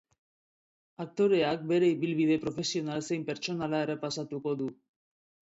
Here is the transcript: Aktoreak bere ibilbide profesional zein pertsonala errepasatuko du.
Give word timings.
Aktoreak 1.05 1.67
bere 1.73 1.91
ibilbide 1.95 2.37
profesional 2.45 3.05
zein 3.11 3.27
pertsonala 3.29 3.83
errepasatuko 3.89 4.59
du. 4.65 4.73